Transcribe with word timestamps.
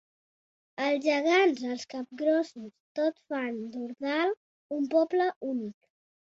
Els 0.85 1.03
gegants, 1.03 1.61
els 1.73 1.85
capgrossos 1.91 2.73
tot 3.01 3.23
fan 3.35 3.63
d'Ordal 3.77 4.37
un 4.81 4.93
poble 4.99 5.33
únic. 5.55 5.81